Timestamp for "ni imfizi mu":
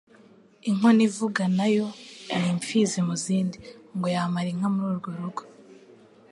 2.39-3.15